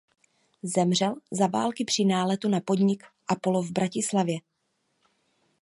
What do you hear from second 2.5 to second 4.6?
podnik Apollo v Bratislavě.